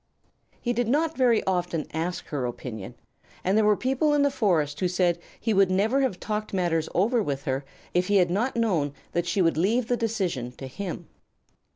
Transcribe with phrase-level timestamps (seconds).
[0.59, 2.95] He did not very often ask her opinion,
[3.43, 6.89] and there were people in the forest who said he would never have talked matters
[6.95, 10.65] over with her if he had not known that she would leave the decision to
[10.65, 11.07] him.